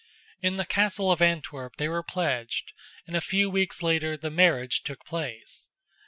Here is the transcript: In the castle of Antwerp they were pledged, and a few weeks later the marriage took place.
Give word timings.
In 0.41 0.55
the 0.55 0.65
castle 0.65 1.11
of 1.11 1.21
Antwerp 1.21 1.75
they 1.75 1.87
were 1.87 2.01
pledged, 2.01 2.73
and 3.05 3.15
a 3.15 3.21
few 3.21 3.51
weeks 3.51 3.83
later 3.83 4.17
the 4.17 4.31
marriage 4.31 4.81
took 4.81 5.05
place. 5.05 5.69